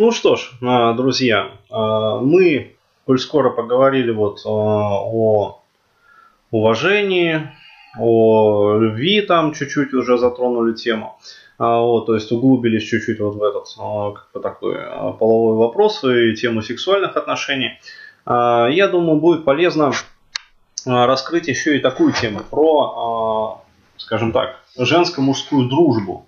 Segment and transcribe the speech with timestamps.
[0.00, 5.60] Ну что ж, а, друзья, а, мы, коль скоро поговорили вот а, о
[6.50, 7.50] уважении,
[7.98, 11.18] о любви там чуть-чуть уже затронули тему.
[11.58, 14.76] Вот, то есть углубились чуть-чуть вот в этот как бы такой
[15.18, 17.78] половой вопрос и тему сексуальных отношений.
[18.24, 19.92] Я думаю, будет полезно
[20.86, 23.62] раскрыть еще и такую тему про,
[23.98, 26.24] скажем так, женско-мужскую дружбу.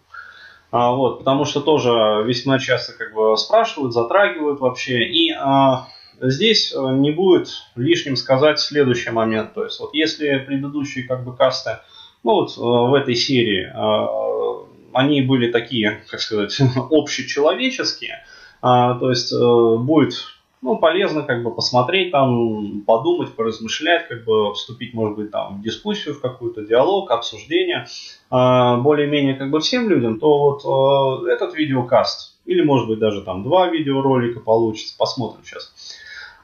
[0.73, 1.91] А, вот, потому что тоже
[2.25, 5.05] весьма часто как бы спрашивают, затрагивают вообще.
[5.05, 9.53] И а, здесь э, не будет лишним сказать следующий момент.
[9.53, 11.81] То есть вот если предыдущие как бы касты,
[12.25, 16.59] ну вот э, в этой серии, а, они были такие, как сказать,
[16.91, 18.25] общечеловеческие,
[18.63, 20.15] а, то есть будет
[20.63, 25.63] ну, полезно как бы посмотреть там, подумать, поразмышлять, как бы вступить, может быть, там в
[25.63, 27.87] дискуссию, в какой-то диалог, обсуждение
[28.31, 33.23] э, более-менее как бы всем людям, то вот э, этот видеокаст, или может быть даже
[33.23, 35.73] там два видеоролика получится, посмотрим сейчас,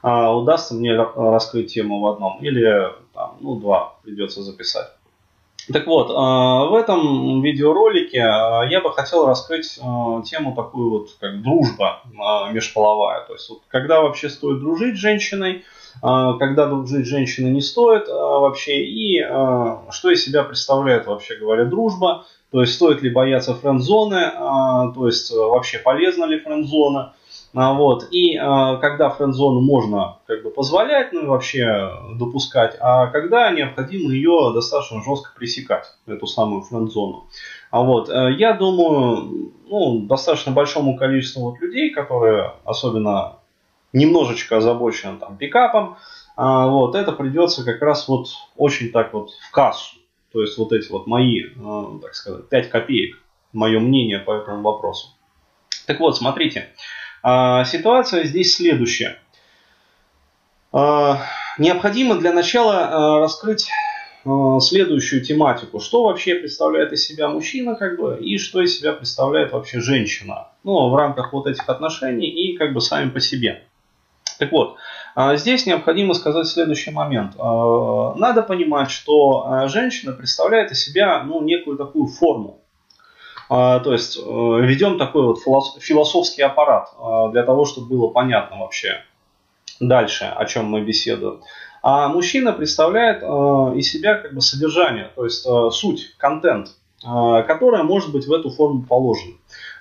[0.03, 4.89] э, удастся мне раскрыть тему в одном, или там, ну, два придется записать.
[5.71, 11.09] Так вот, а, в этом видеоролике а, я бы хотел раскрыть а, тему такую вот,
[11.19, 12.01] как дружба
[12.51, 13.25] межполовая.
[13.25, 15.63] То есть, вот, когда вообще стоит дружить с женщиной,
[16.01, 19.21] когда дружить с женщиной не стоит вообще, и
[19.91, 22.25] что из себя представляет, вообще говоря, дружба.
[22.51, 24.31] То есть, стоит ли бояться френд-зоны,
[24.95, 27.13] то есть, вообще полезна ли френд-зона,
[27.53, 28.07] вот.
[28.11, 34.11] И а, когда френд-зону можно как бы позволять, ну и вообще допускать, а когда необходимо
[34.11, 37.27] ее достаточно жестко пресекать, эту самую френд-зону.
[37.71, 43.37] А вот, э, я думаю, ну, достаточно большому количеству вот людей, которые особенно
[43.93, 45.97] немножечко озабочены там пикапом,
[46.35, 49.97] а, вот, это придется как раз вот очень так вот в кассу.
[50.31, 53.17] То есть вот эти вот мои, э, так сказать, 5 копеек,
[53.53, 55.09] мое мнение по этому вопросу.
[55.87, 56.69] Так вот, смотрите,
[57.21, 59.17] а, ситуация здесь следующая.
[60.71, 61.21] А,
[61.57, 63.69] необходимо для начала а, раскрыть
[64.59, 65.79] следующую тематику.
[65.79, 70.49] Что вообще представляет из себя мужчина, как бы, и что из себя представляет вообще женщина.
[70.65, 73.63] Ну, в рамках вот этих отношений и как бы сами по себе.
[74.37, 74.75] Так вот,
[75.35, 77.37] здесь необходимо сказать следующий момент.
[77.37, 82.61] Надо понимать, что женщина представляет из себя ну, некую такую форму.
[83.49, 88.59] А, то есть э, ведем такой вот философский аппарат а, для того, чтобы было понятно
[88.59, 89.01] вообще
[89.79, 91.41] дальше, о чем мы беседуем.
[91.81, 97.83] А мужчина представляет э, из себя как бы содержание, то есть э, суть, контент, которая
[97.83, 99.35] может быть в эту форму положена.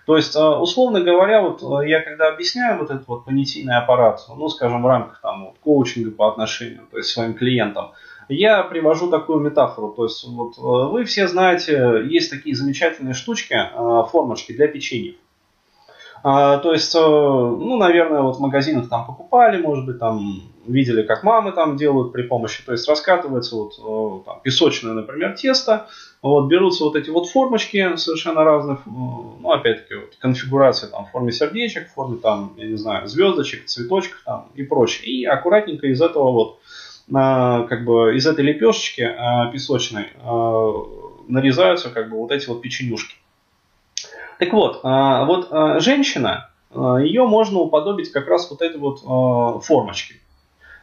[0.06, 4.84] То есть, условно говоря, вот я когда объясняю вот этот вот понятийный аппарат, ну, скажем,
[4.84, 7.90] в рамках там вот, коучинга по отношению, то есть своим клиентам,
[8.28, 9.92] я привожу такую метафору.
[9.96, 15.14] То есть вот, э, вы все знаете, есть такие замечательные штучки, э, формочки для печенья.
[16.22, 21.02] А, то есть, э, ну, наверное, вот в магазинах там покупали, может быть, там видели,
[21.02, 25.86] как мамы там делают при помощи, то есть раскатывается вот там, песочное, например, тесто,
[26.20, 31.32] вот берутся вот эти вот формочки совершенно разных, ну, опять-таки, вот, конфигурация там в форме
[31.32, 36.02] сердечек, в форме там, я не знаю, звездочек, цветочков там и прочее, и аккуратненько из
[36.02, 36.58] этого вот
[37.10, 40.72] как бы из этой лепешечки а, песочной а,
[41.26, 43.16] нарезаются как бы вот эти вот печенюшки.
[44.38, 45.48] Так вот, а, вот
[45.82, 49.00] женщина, ее можно уподобить как раз вот этой вот
[49.64, 50.16] формочке.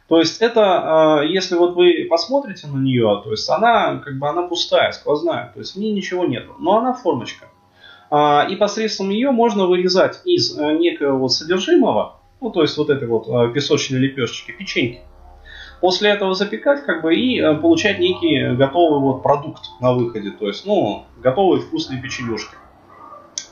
[0.08, 4.42] То есть это, если вот вы посмотрите на нее, то есть она как бы она
[4.42, 7.46] пустая, сквозная, то есть в ней ничего нет, но она формочка.
[8.12, 13.52] И посредством ее можно вырезать из некого вот содержимого, ну то есть вот этой вот
[13.52, 15.00] песочной лепешечки, печеньки,
[15.80, 20.46] После этого запекать как бы и э, получать некий готовый вот продукт на выходе, то
[20.46, 22.54] есть, ну, готовые вкусные печенюшки.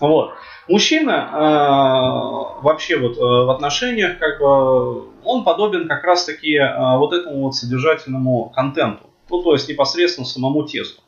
[0.00, 0.32] Вот.
[0.68, 6.96] Мужчина э, вообще вот э, в отношениях, как бы, он подобен как раз таки э,
[6.96, 11.02] вот этому вот содержательному контенту, ну, то есть непосредственно самому тесту.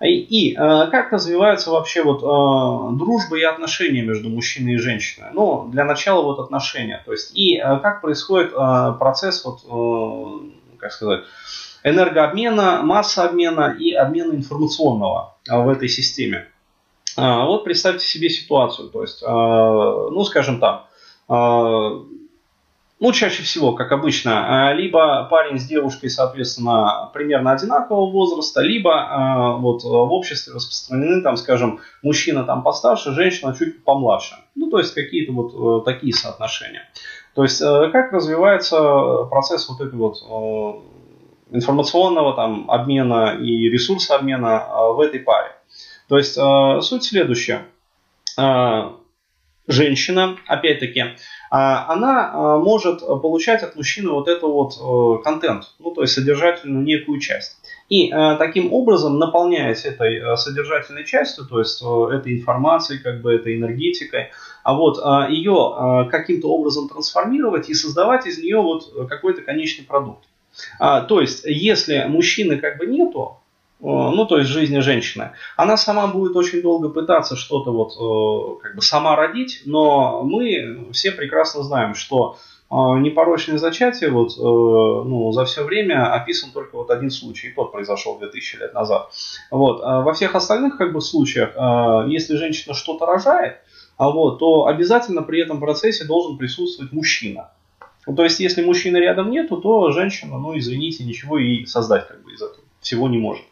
[0.00, 0.56] И, и э,
[0.90, 5.28] как развиваются вообще вот э, дружба и отношения между мужчиной и женщиной?
[5.32, 7.02] Ну, для начала вот отношения.
[7.04, 9.62] То есть и э, как происходит процесс вот,
[10.78, 11.24] как сказать,
[11.82, 16.46] энергообмена, массообмена и обмена информационного в этой системе.
[17.16, 18.90] Вот представьте себе ситуацию.
[18.90, 20.84] То есть, ну, скажем так,
[23.00, 28.90] ну, чаще всего, как обычно, э, либо парень с девушкой, соответственно, примерно одинакового возраста, либо
[28.90, 34.34] э, вот в обществе распространены, там, скажем, мужчина там постарше, женщина чуть помладше.
[34.56, 36.88] Ну, то есть какие-то вот э, такие соотношения.
[37.34, 40.16] То есть как развивается процесс вот этой вот
[41.52, 45.52] информационного там обмена и ресурса обмена в этой паре.
[46.08, 47.64] То есть суть следующая
[49.68, 51.04] женщина, опять-таки,
[51.50, 57.20] она может получать от мужчины вот это вот э, контент, ну то есть содержательную некую
[57.20, 57.56] часть.
[57.88, 63.34] И э, таким образом, наполняясь этой э, содержательной частью, то есть этой информацией, как бы
[63.34, 64.30] этой энергетикой,
[64.62, 64.98] а вот
[65.30, 70.24] ее каким-то образом трансформировать и создавать из нее вот какой-то конечный продукт.
[70.78, 73.38] То есть, если мужчины как бы нету,
[73.80, 78.82] ну, то есть жизни женщины, она сама будет очень долго пытаться что-то вот как бы
[78.82, 82.36] сама родить, но мы все прекрасно знаем, что
[82.70, 88.18] непорочное зачатие вот, ну, за все время описан только вот один случай, и тот произошел
[88.18, 89.10] 2000 лет назад.
[89.50, 89.80] Вот.
[89.82, 91.54] А во всех остальных как бы, случаях,
[92.10, 93.58] если женщина что-то рожает,
[93.96, 97.50] а вот, то обязательно при этом процессе должен присутствовать мужчина.
[98.04, 102.32] То есть, если мужчины рядом нету, то женщина, ну, извините, ничего и создать как бы
[102.32, 103.44] из этого всего не может.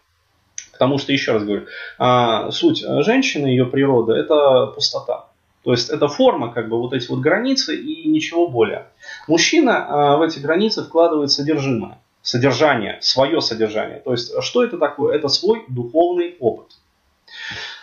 [0.78, 1.66] Потому что, еще раз говорю,
[1.98, 5.26] а, суть женщины, ее природа, это пустота.
[5.64, 8.86] То есть это форма, как бы вот эти вот границы и ничего более.
[9.26, 13.98] Мужчина а, в эти границы вкладывает содержимое, содержание, свое содержание.
[13.98, 15.16] То есть что это такое?
[15.16, 16.68] Это свой духовный опыт.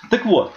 [0.09, 0.53] Так вот,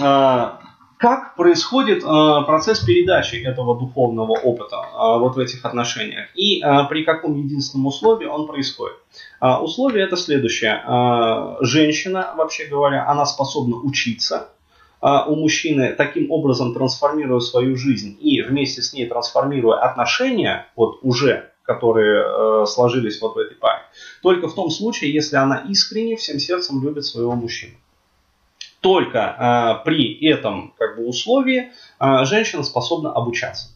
[0.00, 0.59] а,
[1.00, 6.60] как происходит процесс передачи этого духовного опыта вот в этих отношениях и
[6.90, 8.96] при каком единственном условии он происходит.
[9.40, 10.82] А, условие это следующее.
[10.84, 14.50] А, женщина, вообще говоря, она способна учиться
[15.00, 20.98] а, у мужчины, таким образом трансформируя свою жизнь и вместе с ней трансформируя отношения, вот
[21.02, 23.82] уже, которые сложились вот в этой паре,
[24.22, 27.74] только в том случае, если она искренне всем сердцем любит своего мужчину.
[28.80, 33.68] Только при этом как бы, условии женщина способна обучаться.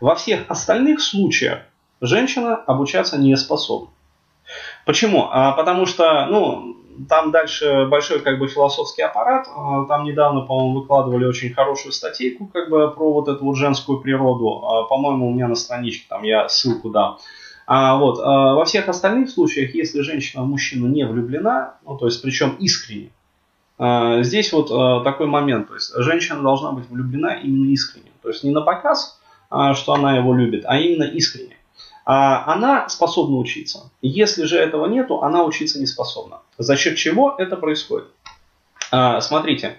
[0.00, 1.62] Во всех остальных случаях
[2.00, 3.88] женщина обучаться не способна.
[4.86, 5.28] Почему?
[5.30, 6.76] А, потому что, ну,
[7.08, 9.46] там дальше большой как бы философский аппарат.
[9.54, 14.00] А, там недавно, по-моему, выкладывали очень хорошую статейку как бы про вот эту вот женскую
[14.00, 14.86] природу.
[14.88, 17.18] По-моему, у меня на страничке там я ссылку дам.
[17.66, 22.22] А, вот, во всех остальных случаях, если женщина в мужчину не влюблена, ну, то есть
[22.22, 23.10] причем искренне,
[23.78, 28.10] здесь вот а, такой момент, то есть женщина должна быть влюблена именно искренне.
[28.22, 29.20] То есть не на показ,
[29.50, 31.56] а, что она его любит, а именно искренне.
[32.04, 33.90] А она способна учиться.
[34.02, 36.38] Если же этого нету, она учиться не способна.
[36.56, 38.08] За счет чего это происходит?
[39.20, 39.78] Смотрите,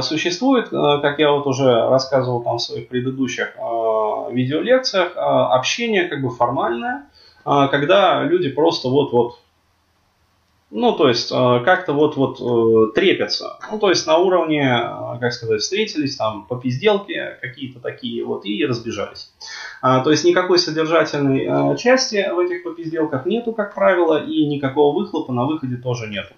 [0.00, 3.54] существует, как я вот уже рассказывал там в своих предыдущих
[4.30, 7.10] видеолекциях, общение как бы формальное,
[7.44, 9.38] когда люди просто вот-вот
[10.70, 13.58] ну, то есть, как-то вот-вот э, трепятся.
[13.70, 14.68] Ну, то есть, на уровне,
[15.20, 19.32] как сказать, встретились, там, по пизделке какие-то такие вот, и разбежались.
[19.82, 24.96] А, то есть никакой содержательной а, части в этих попизделках нету, как правило, и никакого
[24.96, 26.34] выхлопа на выходе тоже нету.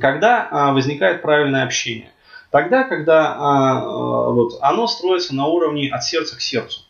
[0.00, 2.10] Когда а, возникает правильное общение?
[2.50, 6.80] Тогда, когда вот, оно строится на уровне от сердца к сердцу.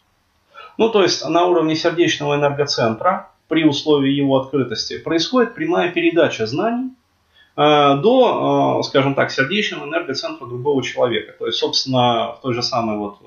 [0.79, 6.93] Ну, то есть на уровне сердечного энергоцентра, при условии его открытости, происходит прямая передача знаний
[7.57, 11.35] до, скажем так, сердечного энергоцентра другого человека.
[11.39, 13.19] То есть, собственно, в той же самой вот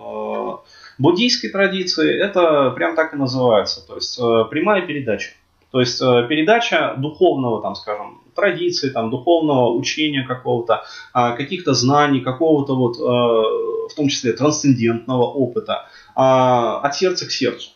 [0.98, 5.32] буддийской традиции это прям так и называется, то есть э, прямая передача.
[5.72, 10.84] То есть э, передача духовного, там, скажем, традиции, там, духовного учения какого-то,
[11.14, 17.72] каких-то знаний, какого-то вот, э, в том числе трансцендентного опыта от сердца к сердцу.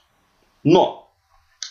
[0.63, 1.06] Но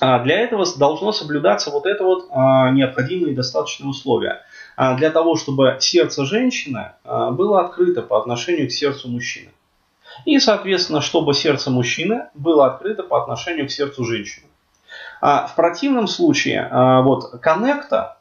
[0.00, 4.42] для этого должно соблюдаться вот это вот необходимые и достаточные условия.
[4.76, 9.50] Для того, чтобы сердце женщины было открыто по отношению к сердцу мужчины.
[10.24, 14.46] И, соответственно, чтобы сердце мужчины было открыто по отношению к сердцу женщины.
[15.20, 18.18] А в противном случае а, вот коннекта,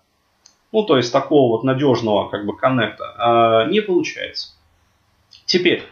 [0.71, 4.49] ну то есть такого вот надежного как бы коннекта, а, не получается.
[5.45, 5.83] Теперь,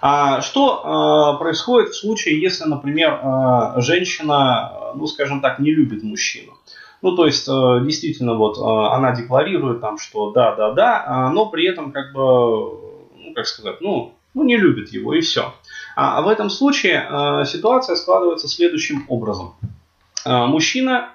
[0.00, 6.02] а, что а, происходит в случае, если, например, а, женщина, ну скажем так, не любит
[6.02, 6.52] мужчину?
[7.00, 11.30] Ну, то есть, а, действительно, вот а, она декларирует там, что да, да, да, а,
[11.30, 15.54] но при этом, как бы, ну, как сказать, ну, ну, не любит его и все.
[15.96, 19.54] А в этом случае а, ситуация складывается следующим образом.
[20.24, 21.10] Мужчина,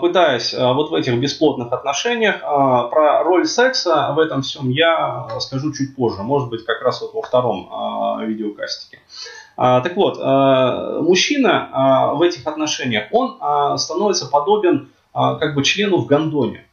[0.00, 5.96] пытаясь вот в этих бесплотных отношениях, про роль секса в этом всем я скажу чуть
[5.96, 9.00] позже, может быть как раз вот во втором видеокастике.
[9.56, 10.18] Так вот,
[11.02, 16.64] мужчина в этих отношениях, он становится подобен как бы члену в гондоне.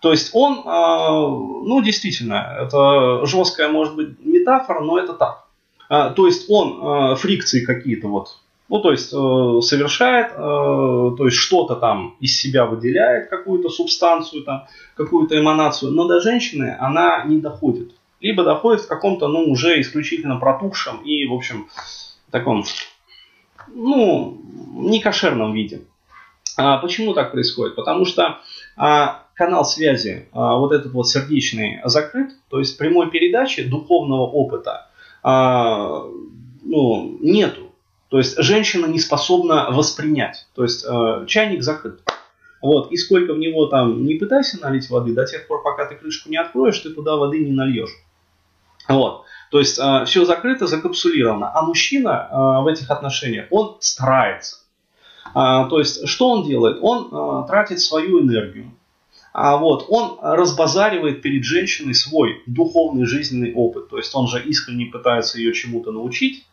[0.00, 5.44] То есть он, а, ну действительно, это жесткая может быть метафора, но это так.
[5.88, 8.38] А, то есть он а, фрикции какие-то вот,
[8.70, 14.44] ну то есть э, совершает, э, то есть что-то там из себя выделяет, какую-то субстанцию,
[14.44, 17.92] там, какую-то эманацию, но до женщины она не доходит.
[18.20, 21.68] либо доходит в каком-то, ну, уже исключительно протухшем и, в общем,
[22.30, 22.64] таком,
[23.68, 24.38] ну,
[24.74, 25.82] некошерном виде.
[26.56, 27.76] А почему так происходит?
[27.76, 28.38] Потому что
[28.76, 34.90] а, канал связи, а, вот этот вот сердечный, закрыт, то есть прямой передачи духовного опыта
[35.22, 36.04] а,
[36.62, 37.69] ну, нету.
[38.10, 40.46] То есть женщина не способна воспринять.
[40.54, 42.00] То есть э, чайник закрыт.
[42.60, 45.94] Вот, и сколько в него там не пытайся налить воды, до тех пор, пока ты
[45.94, 47.90] крышку не откроешь, ты туда воды не нальешь.
[48.88, 49.24] Вот.
[49.50, 51.52] То есть э, все закрыто, закапсулировано.
[51.54, 54.56] А мужчина э, в этих отношениях, он старается.
[55.34, 56.78] Э, то есть, что он делает?
[56.82, 57.08] Он
[57.44, 58.72] э, тратит свою энергию.
[59.32, 63.88] А вот, он разбазаривает перед женщиной свой духовный жизненный опыт.
[63.88, 66.44] То есть он же искренне пытается ее чему-то научить.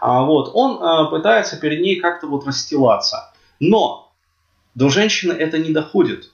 [0.00, 3.32] А вот, он э, пытается перед ней как-то вот расстилаться.
[3.60, 4.12] Но
[4.74, 6.30] до женщины это не доходит.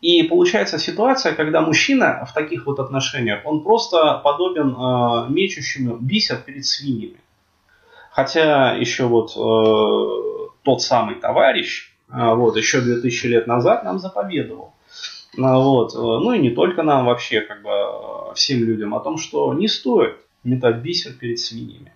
[0.00, 6.38] И получается ситуация, когда мужчина в таких вот отношениях, он просто подобен э, мечущему бисер
[6.38, 7.18] перед свиньями.
[8.10, 14.74] Хотя еще вот э, тот самый товарищ, э, вот еще 2000 лет назад нам заповедовал,
[15.36, 19.54] вот, э, ну и не только нам вообще, как бы всем людям, о том, что
[19.54, 21.92] не стоит метать бисер перед свиньями.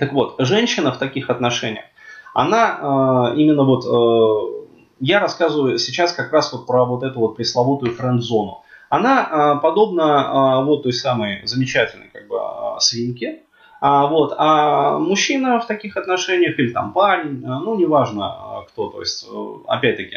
[0.00, 1.84] Так вот, женщина в таких отношениях,
[2.32, 4.60] она э, именно вот э,
[5.00, 8.62] я рассказываю сейчас как раз вот про вот эту вот пресловутую френд-зону.
[8.88, 13.42] Она а, подобна а, вот той самой замечательной как бы а, свинке,
[13.80, 19.28] а, вот, а мужчина в таких отношениях или там парень, ну неважно кто, то есть
[19.68, 20.16] опять-таки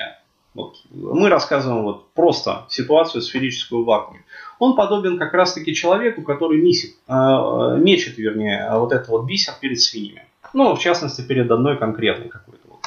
[0.53, 4.23] вот, мы рассказываем вот просто ситуацию сферическую в вакууме.
[4.63, 9.77] Он подобен как раз-таки человеку, который мисит, э, мечет, вернее, вот это вот бисер перед
[9.81, 10.25] свиньями.
[10.53, 12.79] Ну, в частности, перед одной конкретной какой-то вот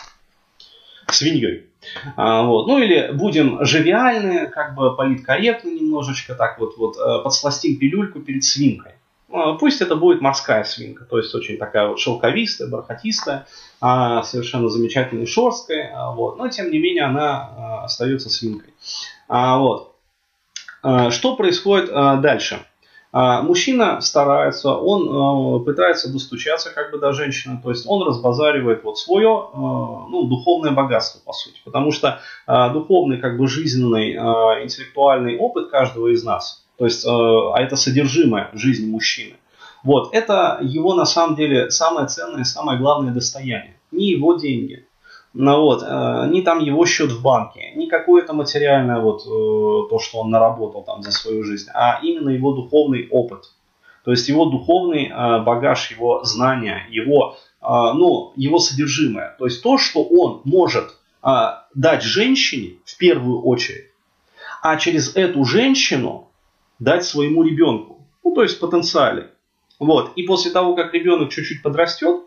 [1.10, 1.66] свиньей.
[2.16, 2.66] А, вот.
[2.66, 8.42] Ну или будем живиальны, как бы политкорректно немножечко, так вот, вот э, подсластим пилюльку перед
[8.42, 8.92] свинкой.
[9.30, 13.46] А, пусть это будет морская свинка, то есть очень такая вот шелковистая, бархатистая,
[13.82, 16.38] а, совершенно замечательной шерсткой, вот.
[16.38, 18.72] но тем не менее она остается свинкой.
[19.28, 19.95] Вот.
[21.10, 22.60] Что происходит дальше?
[23.12, 28.98] А мужчина старается, он пытается достучаться как бы до женщины, то есть он разбазаривает вот
[28.98, 31.58] свое ну, духовное богатство, по сути.
[31.64, 34.12] Потому что духовный, как бы жизненный,
[34.62, 39.36] интеллектуальный опыт каждого из нас, то есть, а это содержимое жизни мужчины,
[39.82, 43.76] вот, это его на самом деле самое ценное, самое главное достояние.
[43.92, 44.85] Не его деньги,
[45.38, 49.98] ну, вот, э, ни там его счет в банке, ни какое-то материальное вот э, то,
[49.98, 53.52] что он наработал там за свою жизнь, а именно его духовный опыт.
[54.06, 59.34] То есть его духовный э, багаж, его знания, его, ну, его содержимое.
[59.38, 60.94] То есть то, что он может
[61.74, 63.90] дать женщине в первую очередь,
[64.62, 66.30] а через эту женщину
[66.78, 68.06] дать своему ребенку.
[68.22, 69.32] Ну, то есть потенциале.
[69.80, 70.12] Вот.
[70.14, 72.22] И после того, как ребенок чуть-чуть подрастет,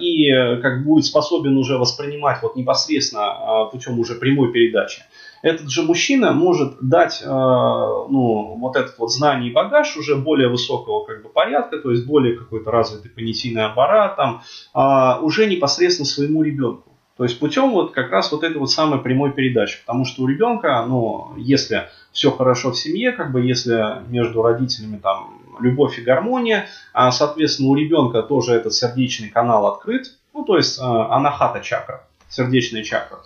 [0.00, 5.02] и э, как будет способен уже воспринимать вот непосредственно а, путем уже прямой передачи,
[5.42, 10.48] этот же мужчина может дать э, ну, вот этот вот знание и багаж уже более
[10.48, 14.42] высокого как бы, порядка, то есть более какой-то развитый понятийный аппарат, там,
[14.74, 16.92] а, уже непосредственно своему ребенку.
[17.16, 19.78] То есть путем вот как раз вот этой вот самой прямой передачи.
[19.86, 24.98] Потому что у ребенка, ну, если все хорошо в семье, как бы если между родителями
[24.98, 30.56] там любовь и гармония, а, соответственно, у ребенка тоже этот сердечный канал открыт, ну, то
[30.56, 33.18] есть анахата чакра, сердечная чакра.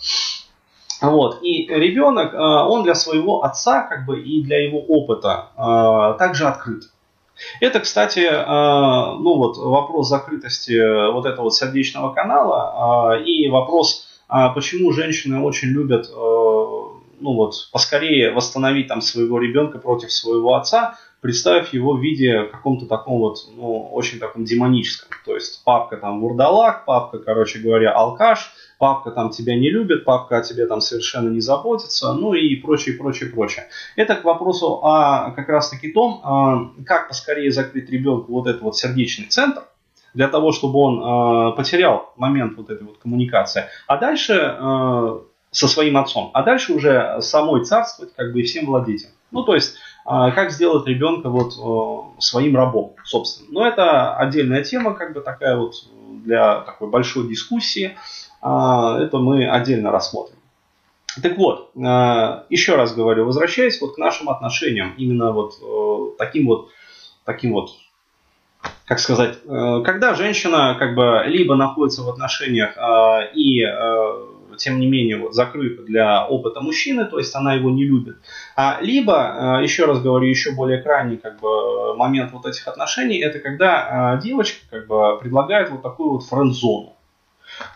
[1.01, 1.43] Вот.
[1.43, 6.47] И ребенок, а, он для своего отца, как бы, и для его опыта а, также
[6.47, 6.85] открыт.
[7.63, 14.09] Это, кстати, ну вот вопрос закрытости вот этого сердечного канала и вопрос,
[14.55, 16.11] почему женщины очень любят
[17.21, 22.87] ну вот, поскорее восстановить там своего ребенка против своего отца, представив его в виде каком-то
[22.87, 25.11] таком вот, ну, очень таком демоническом.
[25.25, 30.39] То есть папка там вурдалак, папка, короче говоря, алкаш, папка там тебя не любит, папка
[30.39, 33.67] о тебе там совершенно не заботится, ну и прочее, прочее, прочее.
[33.97, 38.63] Это к вопросу о как раз таки том, а, как поскорее закрыть ребенку вот этот
[38.63, 39.63] вот сердечный центр,
[40.15, 43.67] для того, чтобы он э, потерял момент вот этой вот коммуникации.
[43.87, 45.19] А дальше э,
[45.51, 46.31] со своим отцом.
[46.35, 49.09] А дальше уже самой царствовать, как бы и всем владеть.
[49.31, 49.77] Ну, то есть,
[50.11, 53.49] как сделать ребенка вот э, своим рабом, собственно.
[53.53, 55.75] Но это отдельная тема, как бы такая вот
[56.25, 57.97] для такой большой дискуссии.
[58.43, 60.37] А, это мы отдельно рассмотрим.
[61.23, 66.47] Так вот, а, еще раз говорю, возвращаясь вот к нашим отношениям, именно вот э, таким
[66.47, 66.71] вот,
[67.25, 67.71] таким вот,
[68.87, 72.77] как сказать, э, когда женщина как бы либо находится в отношениях
[73.35, 73.63] и
[74.61, 78.17] тем не менее, вот, закрыта для опыта мужчины, то есть она его не любит.
[78.57, 83.39] А, либо, еще раз говорю, еще более крайний как бы, момент вот этих отношений, это
[83.41, 86.95] когда девочка как бы, предлагает вот такую вот френд-зону.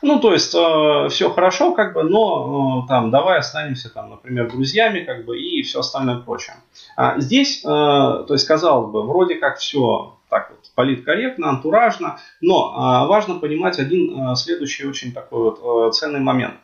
[0.03, 4.51] Ну, то есть, э, все хорошо, как бы, но э, там, давай останемся, там, например,
[4.51, 6.57] друзьями, как бы, и все остальное прочее.
[6.97, 12.73] А здесь, э, то есть, казалось бы, вроде как все так вот политкорректно, антуражно, но
[12.75, 16.55] э, важно понимать один э, следующий очень такой вот э, ценный момент.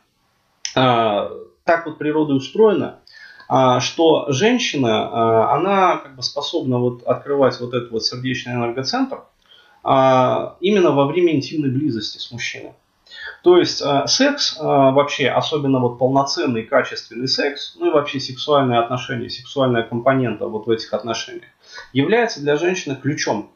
[0.75, 1.29] Э,
[1.63, 2.99] так вот природа устроена,
[3.49, 9.23] э, что женщина, э, она как бы способна вот открывать вот этот вот сердечный энергоцентр
[9.83, 12.73] именно во время интимной близости с мужчиной.
[13.41, 19.81] То есть секс вообще, особенно вот полноценный качественный секс, ну и вообще сексуальные отношения, сексуальная
[19.81, 21.49] компонента вот в этих отношениях,
[21.93, 23.51] является для женщины ключом.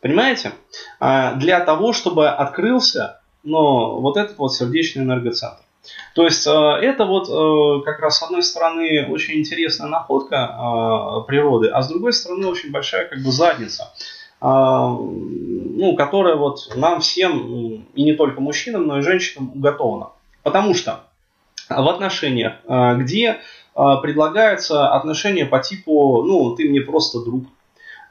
[0.00, 0.52] Понимаете?
[1.00, 5.62] Для того, чтобы открылся но вот этот вот сердечный энергоцентр.
[6.14, 11.88] То есть это вот как раз с одной стороны очень интересная находка природы, а с
[11.88, 13.92] другой стороны очень большая как бы задница.
[14.40, 20.10] Ну, которая вот нам всем, и не только мужчинам, но и женщинам уготована.
[20.44, 21.00] Потому что
[21.68, 22.54] в отношениях,
[22.98, 23.40] где
[23.74, 27.46] предлагается отношения по типу, ну, ты мне просто друг,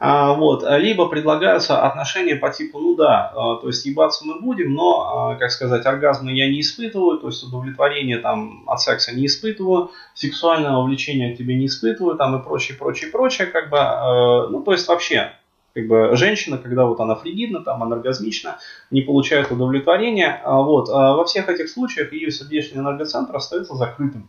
[0.00, 5.50] вот, либо предлагаются отношения по типу, ну да, то есть ебаться мы будем, но, как
[5.50, 11.34] сказать, оргазмы я не испытываю, то есть удовлетворение там от секса не испытываю, сексуального влечения
[11.34, 15.32] к тебе не испытываю, там и прочее, прочее, прочее, как бы, ну, то есть вообще
[15.74, 18.58] как бы женщина, когда вот она фригидна, там, анаргазмична,
[18.90, 24.28] не получает удовлетворения, а вот, а во всех этих случаях ее сердечный энергоцентр остается закрытым.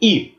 [0.00, 0.36] И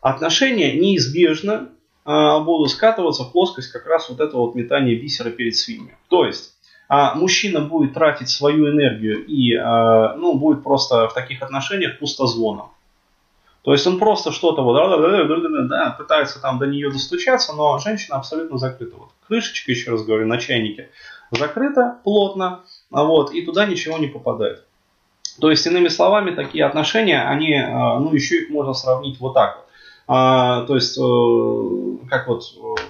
[0.00, 1.77] отношения неизбежно а,
[2.08, 5.96] будут скатываться в плоскость как раз вот этого вот метания бисера перед свиньями.
[6.08, 6.54] То есть,
[6.88, 12.70] а мужчина будет тратить свою энергию и а, ну, будет просто в таких отношениях пустозвоном.
[13.62, 14.74] То есть он просто что-то вот
[15.68, 18.96] да, пытается там до нее достучаться, но женщина абсолютно закрыта.
[18.96, 20.88] Вот крышечка, еще раз говорю, на чайнике
[21.30, 22.60] закрыта плотно,
[22.90, 24.64] а вот, и туда ничего не попадает.
[25.40, 29.56] То есть, иными словами, такие отношения, они, а, ну, еще их можно сравнить вот так
[29.56, 29.67] вот.
[30.08, 32.82] А, то есть, э, как вот, э,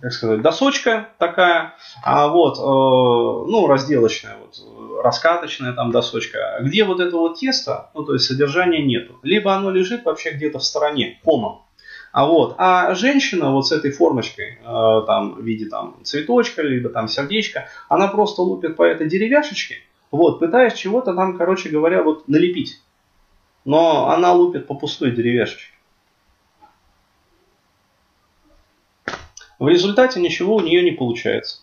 [0.00, 7.00] как сказать, досочка такая, а вот, э, ну, разделочная, вот, раскаточная там досочка, где вот
[7.00, 9.18] это вот тесто, ну то есть содержания нету.
[9.22, 11.62] Либо оно лежит вообще где-то в стороне, комом.
[12.12, 16.90] А вот, а женщина вот с этой формочкой, э, там, в виде там цветочка, либо
[16.90, 19.76] там сердечка, она просто лупит по этой деревяшечке,
[20.10, 22.82] вот, пытаясь чего-то там, короче говоря, вот налепить.
[23.64, 25.77] Но она лупит по пустой деревяшечке.
[29.58, 31.58] В результате ничего у нее не получается.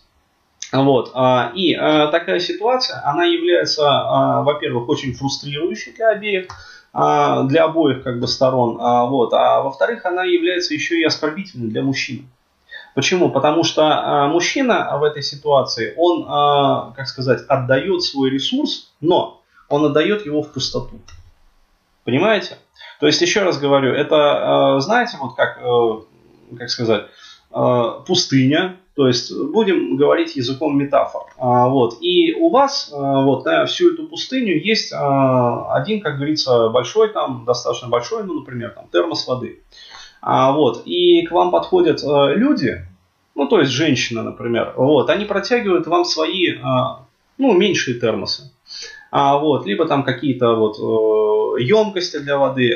[0.72, 1.12] Вот.
[1.14, 6.46] А, и а, такая ситуация, она является, а, во-первых, очень фрустрирующей для обеих,
[6.92, 9.34] для обоих как бы сторон, вот.
[9.34, 12.26] а во-вторых, она является еще и оскорбительной для мужчины.
[12.94, 13.28] Почему?
[13.28, 16.24] Потому что мужчина в этой ситуации, он,
[16.94, 20.98] как сказать, отдает свой ресурс, но он отдает его в пустоту.
[22.04, 22.56] Понимаете?
[22.98, 27.08] То есть, еще раз говорю, это, знаете, вот как, э, как сказать,
[28.06, 31.24] пустыня, то есть будем говорить языком метафор.
[31.36, 31.98] А, вот.
[32.00, 37.12] И у вас э, вот, на всю эту пустыню есть э, один, как говорится, большой,
[37.12, 39.60] там, достаточно большой, ну, например, там, термос воды.
[40.22, 40.86] А, вот.
[40.86, 42.86] И к вам подходят люди,
[43.34, 46.54] ну, то есть женщины, например, вот, они протягивают вам свои,
[47.36, 48.50] ну, меньшие термосы.
[49.10, 50.78] А, вот, либо там какие-то вот
[51.60, 52.74] емкости для воды.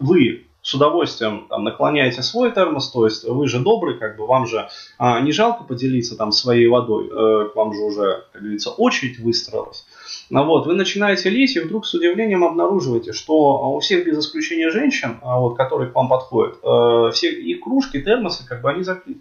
[0.00, 4.46] Вы с удовольствием там, наклоняете свой термос, то есть вы же добрый, как бы вам
[4.46, 8.70] же а, не жалко поделиться там своей водой, э, к вам же уже, как говорится,
[8.70, 9.84] очередь выстроилась.
[10.32, 14.70] А вот, вы начинаете лить и вдруг с удивлением обнаруживаете, что у всех без исключения
[14.70, 18.82] женщин, а, вот, которые к вам подходят, э, все их кружки, термосы, как бы они
[18.82, 19.20] закрыты.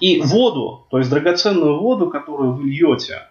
[0.00, 3.28] И воду, то есть драгоценную воду, которую вы льете,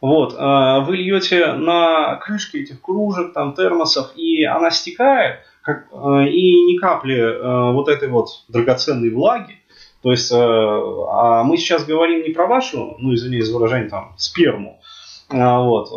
[0.00, 6.28] вот, э, вы льете на крышки этих кружек, там, термосов, и она стекает, как, э,
[6.28, 9.56] и ни капли э, вот этой вот драгоценной влаги.
[10.02, 14.80] То есть, а мы сейчас говорим не про вашу, ну, извиняюсь за выражение, там, сперму,
[15.28, 15.90] вот,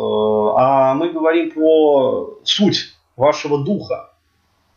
[0.57, 4.13] а мы говорим про суть вашего духа.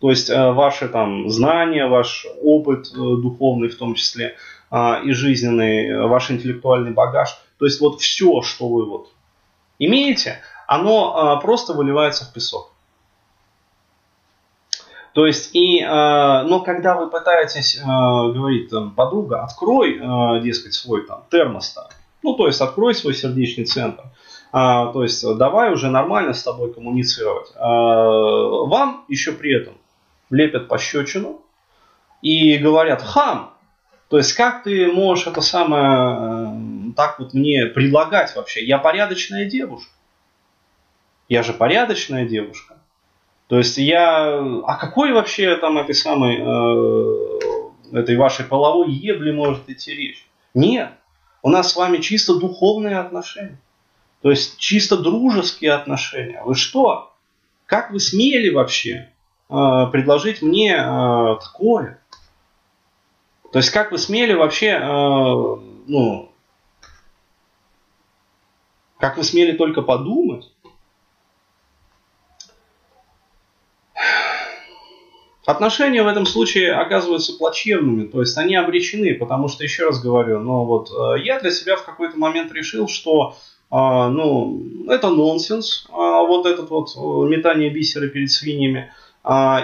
[0.01, 4.37] То есть, ваши там знания, ваш опыт духовный в том числе,
[4.73, 7.37] и жизненный, ваш интеллектуальный багаж.
[7.59, 9.09] То есть, вот все, что вы вот
[9.81, 12.76] имеете, оно просто выливается в песок.
[15.17, 15.87] То есть, и, э,
[16.43, 21.75] но когда вы пытаетесь, э, говорить там, подруга, открой, э, дескать, свой там термос,
[22.23, 24.05] ну, то есть, открой свой сердечный центр,
[24.53, 27.51] А, то есть давай уже нормально с тобой коммуницировать.
[27.57, 27.67] А,
[28.67, 29.75] вам еще при этом
[30.29, 31.41] лепят пощечину
[32.21, 33.55] и говорят, хам,
[34.09, 38.63] то есть как ты можешь это самое э, так вот мне предлагать вообще?
[38.67, 39.93] Я порядочная девушка.
[41.29, 42.76] Я же порядочная девушка.
[43.49, 44.39] То есть я...
[44.67, 50.27] А какой вообще там этой самой, э, этой вашей половой ебли может идти речь?
[50.55, 50.93] Нет.
[51.43, 53.61] У нас с вами чисто духовные отношения.
[54.23, 56.43] То есть чисто дружеские отношения.
[56.45, 57.13] Вы что?
[57.67, 59.11] Как вы смели вообще
[59.49, 62.01] э, предложить мне э, такое?
[63.53, 65.57] То есть как вы смели вообще, э,
[65.87, 66.33] ну,
[68.99, 70.53] как вы смели только подумать,
[75.47, 80.41] Отношения в этом случае оказываются плачевными, то есть они обречены, потому что, еще раз говорю,
[80.41, 83.37] ну вот э, я для себя в какой-то момент решил, что
[83.71, 88.93] а, ну, это нонсенс, а, вот этот вот э, метание бисера перед свиньями.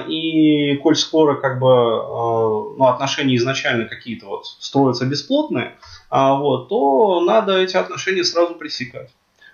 [0.09, 5.77] И коль скоро как бы ну, отношения изначально какие-то вот строятся бесплотные,
[6.11, 9.11] вот, то надо эти отношения сразу пресекать.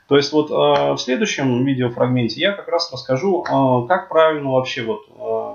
[0.08, 3.42] То есть вот в следующем видеофрагменте я как раз расскажу,
[3.86, 5.02] как правильно вообще вот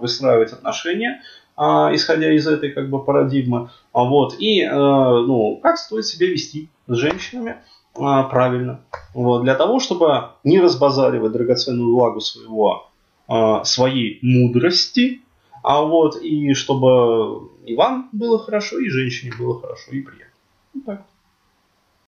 [0.03, 1.21] выстраивать отношения,
[1.57, 7.57] исходя из этой как бы парадигмы, вот, и ну, как стоит себя вести с женщинами
[7.93, 8.81] правильно,
[9.13, 12.89] вот, для того, чтобы не разбазаривать драгоценную влагу своего
[13.27, 15.21] а, своей мудрости,
[15.63, 20.33] а вот и чтобы и вам было хорошо, и женщине было хорошо, и приятно.
[20.73, 21.05] Вот так.